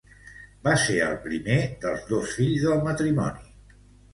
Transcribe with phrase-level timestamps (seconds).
[0.67, 3.49] Va ser el primer dels dos fills del matrimoni.